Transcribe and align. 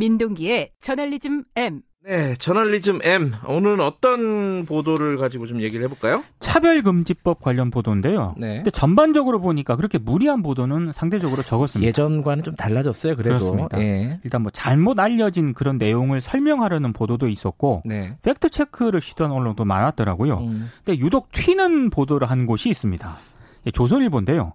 민동기의 0.00 0.70
저널리즘 0.80 1.44
M. 1.56 1.82
네, 2.02 2.34
저널리즘 2.36 3.00
M. 3.02 3.34
오늘은 3.46 3.80
어떤 3.80 4.64
보도를 4.64 5.18
가지고 5.18 5.44
좀 5.44 5.60
얘기를 5.60 5.84
해볼까요? 5.84 6.24
차별금지법 6.40 7.42
관련 7.42 7.70
보도인데요. 7.70 8.34
네. 8.38 8.56
근데 8.56 8.70
전반적으로 8.70 9.40
보니까 9.42 9.76
그렇게 9.76 9.98
무리한 9.98 10.42
보도는 10.42 10.92
상대적으로 10.94 11.42
적었습니다. 11.42 11.86
예전과는 11.86 12.44
좀 12.44 12.56
달라졌어요, 12.56 13.14
그래도. 13.16 13.36
그렇습니다. 13.36 13.78
예. 13.82 14.18
일단 14.24 14.40
뭐 14.40 14.50
잘못 14.50 14.98
알려진 14.98 15.52
그런 15.52 15.76
내용을 15.76 16.22
설명하려는 16.22 16.94
보도도 16.94 17.28
있었고, 17.28 17.82
네. 17.84 18.16
팩트 18.22 18.48
체크를 18.48 19.02
시도한 19.02 19.30
언론도 19.30 19.66
많았더라고요. 19.66 20.38
음. 20.38 20.70
근데 20.82 20.98
유독 20.98 21.30
튀는 21.32 21.90
보도를 21.90 22.30
한 22.30 22.46
곳이 22.46 22.70
있습니다. 22.70 23.18
예, 23.66 23.70
조선일보인데요. 23.70 24.54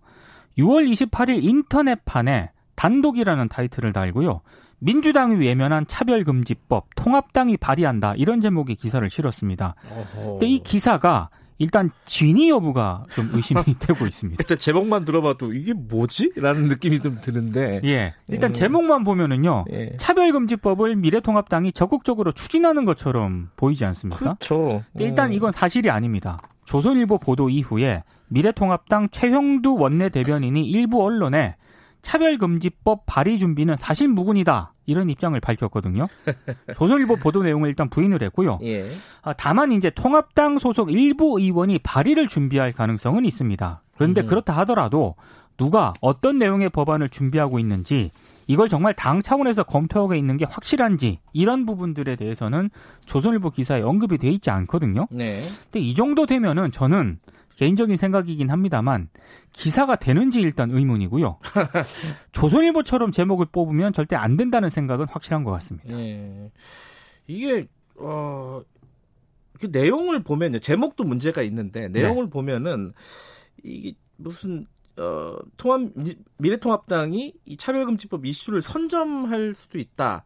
6월 0.58 0.92
28일 0.92 1.44
인터넷판에 1.44 2.50
단독이라는 2.76 3.48
타이틀을 3.50 3.94
달고요. 3.94 4.42
민주당이 4.86 5.36
외면한 5.38 5.88
차별금지법 5.88 6.90
통합당이 6.96 7.58
발의한다 7.58 8.14
이런 8.18 8.40
제목의 8.40 8.76
기사를 8.76 9.08
실었습니다. 9.10 9.74
어허. 9.90 10.32
근데 10.34 10.46
이 10.46 10.60
기사가 10.60 11.30
일단 11.58 11.90
진위 12.06 12.50
여부가 12.50 13.06
좀 13.12 13.30
의심이 13.34 13.62
되고 13.80 14.06
있습니다. 14.06 14.40
일단 14.40 14.60
제목만 14.60 15.04
들어봐도 15.04 15.54
이게 15.54 15.74
뭐지? 15.74 16.34
라는 16.36 16.68
느낌이 16.68 17.00
좀 17.00 17.18
드는데. 17.20 17.82
예. 17.86 18.14
일단 18.28 18.52
음. 18.52 18.54
제목만 18.54 19.04
보면은요. 19.06 19.66
예. 19.72 19.96
차별금지법을 19.98 20.98
미래통합당이 20.98 21.72
적극적으로 21.72 22.32
추진하는 22.32 22.86
것처럼 22.86 23.50
보이지 23.56 23.86
않습니까? 23.86 24.20
그렇죠. 24.20 24.84
일단 25.00 25.34
이건 25.34 25.52
사실이 25.52 25.90
아닙니다. 25.90 26.38
조선일보 26.66 27.20
보도 27.20 27.50
이후에 27.50 28.04
미래통합당 28.28 29.10
최형두 29.10 29.76
원내대변인이 29.76 30.64
일부 30.66 31.04
언론에 31.04 31.56
차별금지법 32.06 33.08
발의 33.08 33.40
준비는 33.40 33.78
사실 33.78 34.08
무근이다. 34.08 34.74
이런 34.86 35.10
입장을 35.10 35.38
밝혔거든요. 35.40 36.08
조선일보 36.78 37.16
보도 37.16 37.42
내용을 37.42 37.68
일단 37.70 37.90
부인을 37.90 38.22
했고요. 38.22 38.60
예. 38.62 38.88
아, 39.24 39.34
다만 39.34 39.72
이제 39.72 39.90
통합당 39.90 40.60
소속 40.60 40.92
일부 40.92 41.40
의원이 41.40 41.80
발의를 41.80 42.28
준비할 42.28 42.72
가능성은 42.72 43.26
있습니다. 43.26 43.82
그런데 43.98 44.22
음. 44.22 44.28
그렇다 44.28 44.56
하더라도 44.58 45.16
누가 45.58 45.94
어떤 46.00 46.38
내용의 46.38 46.70
법안을 46.70 47.10
준비하고 47.10 47.58
있는지 47.58 48.12
이걸 48.48 48.70
정말 48.70 48.94
당 48.94 49.22
차원에서 49.22 49.64
검토하고 49.64 50.16
있는 50.16 50.38
게 50.38 50.46
확실한지 50.46 51.20
이런 51.34 51.66
부분들에 51.66 52.16
대해서는 52.16 52.70
조선일보 53.06 53.52
기사에 53.52 53.82
언급이 53.82 54.18
돼 54.18 54.30
있지 54.30 54.50
않거든요. 54.50 55.08
네. 55.12 55.42
근데 55.64 55.80
이 55.80 55.96
정도 55.96 56.26
되면은 56.26 56.72
저는 56.72 57.20
개인적인 57.56 57.96
생각이긴 57.98 58.50
합니다만 58.50 59.10
기사가 59.54 59.96
되는지 59.96 60.42
일단 60.42 60.72
의문이고요. 60.72 61.40
조선일보처럼 62.34 63.12
제목을 63.12 63.48
뽑으면 63.52 63.94
절대 63.94 64.16
안 64.16 64.36
된다는 64.36 64.70
생각은 64.70 65.08
확실한 65.10 65.44
것 65.44 65.52
같습니다. 65.52 65.96
네. 65.96 66.52
이게 67.28 67.68
어. 67.98 68.62
그 69.58 69.68
내용을 69.68 70.22
보면요. 70.22 70.60
제목도 70.60 71.06
문제가 71.06 71.42
있는데 71.44 71.88
내용을 71.88 72.26
네. 72.26 72.30
보면은 72.30 72.92
이게 73.64 73.94
무슨 74.18 74.68
어, 74.98 75.36
통합 75.58 75.92
미래통합당이 76.38 77.34
이 77.46 77.58
차별금지법 77.58 78.26
이슈를 78.26 78.62
선점할 78.62 79.54
수도 79.54 79.78
있다. 79.78 80.24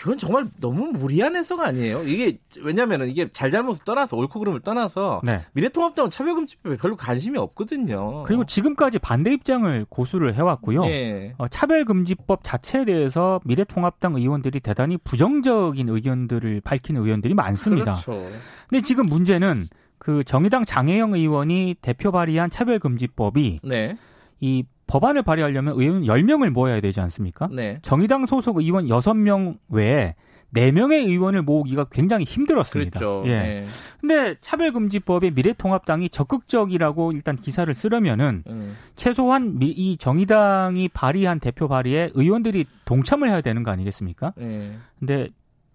이건 0.00 0.18
정말 0.18 0.46
너무 0.60 0.86
무리한 0.92 1.36
해석 1.36 1.60
아니에요? 1.60 2.02
이게 2.04 2.38
왜냐면은 2.62 3.10
이게 3.10 3.28
잘잘못을 3.30 3.84
떠나서 3.84 4.16
옳고 4.16 4.38
그름을 4.38 4.60
떠나서 4.60 5.20
네. 5.22 5.42
미래통합당은 5.52 6.10
차별금지법에 6.10 6.76
별로 6.78 6.96
관심이 6.96 7.38
없거든요. 7.38 8.22
그리고 8.22 8.44
지금까지 8.44 8.98
반대 8.98 9.32
입장을 9.32 9.86
고수를 9.88 10.34
해왔고요. 10.34 10.84
네. 10.84 11.34
어, 11.38 11.48
차별금지법 11.48 12.40
자체에 12.42 12.84
대해서 12.84 13.40
미래통합당 13.44 14.14
의원들이 14.14 14.60
대단히 14.60 14.96
부정적인 14.96 15.88
의견들을 15.88 16.62
밝히는 16.62 17.02
의원들이 17.02 17.34
많습니다. 17.34 18.00
그렇죠. 18.04 18.26
근데 18.68 18.82
지금 18.82 19.06
문제는 19.06 19.68
그 20.02 20.24
정의당 20.24 20.64
장혜영 20.64 21.14
의원이 21.14 21.76
대표 21.80 22.10
발의한 22.10 22.50
차별금지법이 22.50 23.60
네. 23.62 23.96
이 24.40 24.64
법안을 24.88 25.22
발의하려면 25.22 25.74
의원 25.78 26.02
10명을 26.02 26.50
모아야 26.50 26.80
되지 26.80 26.98
않습니까? 26.98 27.48
네. 27.52 27.78
정의당 27.82 28.26
소속 28.26 28.58
의원 28.58 28.86
6명 28.88 29.58
외에 29.68 30.16
4명의 30.56 31.06
의원을 31.06 31.42
모으기가 31.42 31.84
굉장히 31.84 32.24
힘들었습니다. 32.24 32.98
그렇죠. 32.98 33.22
예. 33.26 33.38
네. 33.38 33.66
근데 34.00 34.34
차별금지법에 34.40 35.30
미래통합당이 35.30 36.10
적극적이라고 36.10 37.12
일단 37.12 37.36
기사를 37.36 37.72
쓰려면은 37.72 38.42
음. 38.48 38.76
최소한 38.96 39.60
이 39.62 39.96
정의당이 39.98 40.88
발의한 40.88 41.38
대표 41.38 41.68
발의에 41.68 42.10
의원들이 42.14 42.66
동참을 42.86 43.30
해야 43.30 43.40
되는 43.40 43.62
거 43.62 43.70
아니겠습니까? 43.70 44.34
네. 44.36 44.76
근데 44.98 45.28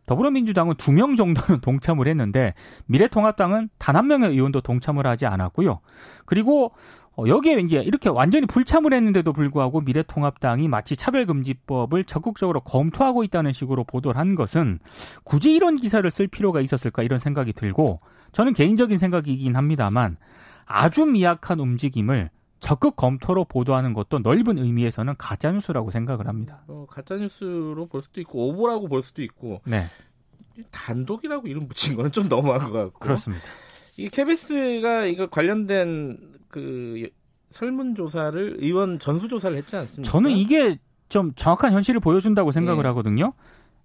더불어민주당은 0.08 0.76
두 0.76 0.92
명 0.92 1.16
정도는 1.16 1.62
동참을 1.62 2.08
했는데 2.08 2.56
미래통합당은 2.88 3.70
단 3.78 3.98
한 3.98 4.08
명의 4.08 4.30
의원도 4.30 4.62
동참을 4.62 5.06
하지 5.06 5.26
않았고요. 5.28 5.80
그리고 6.26 6.72
어, 7.18 7.24
여기에 7.28 7.62
이제 7.62 7.78
이렇게 7.78 8.10
완전히 8.10 8.46
불참을 8.46 8.94
했는데도 8.94 9.34
불구하고 9.34 9.82
미래통합당이 9.82 10.68
마치 10.68 10.96
차별금지법을 10.96 12.04
적극적으로 12.04 12.60
검토하고 12.62 13.24
있다는 13.24 13.54
식으로 13.54 13.84
보도를 13.86 14.20
한 14.20 14.36
것은 14.36 14.80
굳이 15.24 15.54
이런 15.54 15.76
기사를 15.78 16.10
쓸 16.12 16.28
필요가 16.28 16.62
있었을까 16.62 17.02
이런 17.02 17.18
생각이 17.18 17.54
들고 17.54 18.02
저는 18.34 18.54
개인적인 18.54 18.98
생각이긴 18.98 19.56
합니다만 19.56 20.18
아주 20.68 21.06
미약한 21.06 21.60
움직임을 21.60 22.30
적극 22.60 22.96
검토로 22.96 23.46
보도하는 23.46 23.94
것도 23.94 24.20
넓은 24.20 24.58
의미에서는 24.58 25.16
가짜 25.18 25.52
뉴스라고 25.52 25.92
생각을 25.92 26.28
합니다. 26.28 26.64
어, 26.68 26.86
가짜 26.90 27.16
뉴스로 27.16 27.88
볼 27.88 28.02
수도 28.02 28.20
있고 28.22 28.50
오보라고 28.50 28.88
볼 28.88 29.04
수도 29.04 29.22
있고 29.22 29.62
네. 29.66 29.84
단독이라고 30.72 31.48
이름 31.48 31.68
붙인 31.68 31.96
거는 31.96 32.12
좀 32.12 32.28
너무한 32.28 32.72
것 32.72 32.72
같고 32.72 33.00
그렇습니다. 33.00 33.44
이 33.98 34.10
KBS가 34.10 35.06
이거 35.06 35.28
관련된 35.28 36.18
그 36.48 37.10
설문조사를 37.50 38.58
의원 38.60 39.00
전수조사를 39.00 39.56
했지 39.58 39.76
않습니까? 39.76 40.12
저는 40.12 40.32
이게 40.32 40.78
좀 41.10 41.34
정확한 41.36 41.74
현실을 41.74 42.00
보여준다고 42.00 42.52
생각을 42.52 42.84
네. 42.84 42.90
하거든요. 42.90 43.34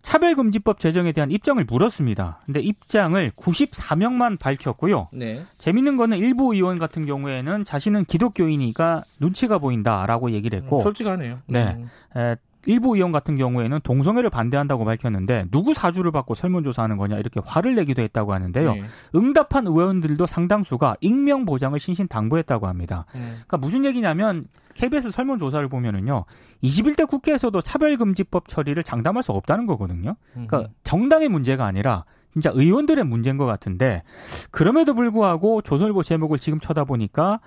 차별금지법 0.02 0.78
제정에 0.78 1.12
대한 1.12 1.30
입장을 1.30 1.62
물었습니다. 1.64 2.40
근데 2.44 2.60
입장을 2.60 3.30
94명만 3.36 4.38
밝혔고요. 4.38 5.08
네. 5.12 5.44
재밌는 5.58 5.96
거는 5.96 6.18
일부 6.18 6.54
의원 6.54 6.78
같은 6.78 7.06
경우에는 7.06 7.64
자신은 7.64 8.04
기독교인이니까 8.06 9.04
눈치가 9.20 9.58
보인다라고 9.58 10.32
얘기를 10.32 10.58
했고. 10.60 10.78
음, 10.78 10.82
솔직하네요. 10.82 11.38
네. 11.46 11.76
음. 11.78 11.88
에, 12.16 12.36
일부 12.66 12.94
의원 12.94 13.12
같은 13.12 13.36
경우에는 13.36 13.80
동성애를 13.82 14.30
반대한다고 14.30 14.84
밝혔는데 14.84 15.46
누구 15.50 15.74
사주를 15.74 16.12
받고 16.12 16.34
설문조사하는 16.34 16.96
거냐 16.96 17.18
이렇게 17.18 17.40
화를 17.44 17.74
내기도 17.74 18.02
했다고 18.02 18.32
하는데요. 18.32 18.74
네. 18.74 18.84
응답한 19.14 19.66
의원들도 19.66 20.26
상당수가 20.26 20.96
익명 21.00 21.44
보장을 21.44 21.78
신신 21.78 22.08
당부했다고 22.08 22.66
합니다. 22.66 23.06
네. 23.14 23.20
그러니까 23.20 23.56
무슨 23.58 23.84
얘기냐면 23.84 24.46
KBS 24.74 25.10
설문조사를 25.10 25.68
보면은요. 25.68 26.24
21대 26.62 27.08
국회에서도 27.08 27.60
차별금지법 27.60 28.48
처리를 28.48 28.84
장담할 28.84 29.22
수 29.22 29.32
없다는 29.32 29.66
거거든요. 29.66 30.16
그러니까 30.32 30.68
정당의 30.84 31.28
문제가 31.28 31.66
아니라 31.66 32.04
진짜 32.32 32.50
의원들의 32.54 33.04
문제인 33.04 33.36
것 33.36 33.44
같은데 33.44 34.02
그럼에도 34.50 34.94
불구하고 34.94 35.60
조선일보 35.60 36.02
제목을 36.02 36.38
지금 36.38 36.60
쳐다보니까 36.60 37.40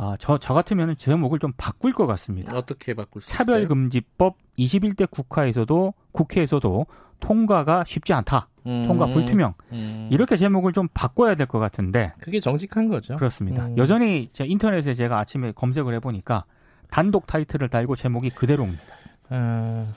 아, 0.00 0.16
저, 0.20 0.38
저 0.38 0.54
같으면 0.54 0.96
제목을 0.96 1.40
좀 1.40 1.52
바꿀 1.56 1.92
것 1.92 2.06
같습니다. 2.06 2.56
어떻게 2.56 2.94
바꿀 2.94 3.20
수 3.20 3.28
차별금지법 3.28 4.36
21대 4.56 5.10
국회에서도, 5.10 5.92
국회에서도 6.12 6.86
통과가 7.18 7.82
쉽지 7.84 8.12
않다. 8.12 8.48
음, 8.66 8.84
통과 8.86 9.06
불투명. 9.06 9.54
음. 9.72 10.08
이렇게 10.12 10.36
제목을 10.36 10.72
좀 10.72 10.86
바꿔야 10.94 11.34
될 11.34 11.46
것 11.48 11.58
같은데. 11.58 12.12
그게 12.20 12.38
정직한 12.38 12.86
거죠. 12.88 13.16
그렇습니다. 13.16 13.66
음. 13.66 13.76
여전히 13.76 14.28
제 14.32 14.44
인터넷에 14.46 14.94
제가 14.94 15.18
아침에 15.18 15.50
검색을 15.52 15.92
해보니까 15.94 16.44
단독 16.90 17.26
타이틀을 17.26 17.68
달고 17.68 17.96
제목이 17.96 18.30
그대로입니다. 18.30 18.82
어, 19.30 19.92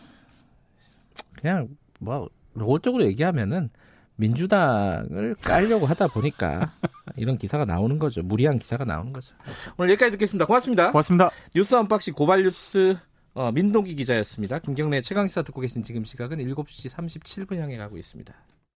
그냥 1.40 1.68
뭐, 2.00 2.28
노골적으로 2.54 3.04
얘기하면은 3.06 3.70
민주당을 4.16 5.36
깔려고 5.42 5.86
하다 5.86 6.08
보니까 6.08 6.72
이런 7.18 7.38
기사가 7.38 7.66
나오는 7.66 8.00
거죠. 8.00 8.22
무리한 8.24 8.60
기사가 8.60 8.86
나오는 8.86 9.14
거죠. 9.14 9.36
오늘 9.78 9.92
여기까지 9.92 10.12
듣겠습니다. 10.12 10.46
고맙습니다. 10.46 10.92
고맙습니다. 10.92 11.30
뉴스 11.56 11.76
언박싱 11.76 12.14
고발뉴스 12.14 12.98
어, 13.34 13.52
민동기 13.52 13.96
기자였습니다. 13.96 14.60
김경래 14.60 15.02
최강시사 15.02 15.44
듣고 15.44 15.62
계신 15.62 15.84
지금 15.84 16.04
시각은 16.04 16.38
7시 16.38 16.90
37분 16.90 17.58
향해 17.58 17.78
가고 17.78 17.98
있습니다. 17.98 18.34